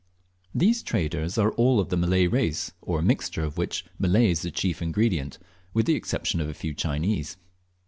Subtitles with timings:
[0.55, 4.41] These traders are all of the Malay race, or a mixture of which Malay is
[4.41, 5.37] the chef ingredient,
[5.75, 7.37] with the exception of a few Chinese.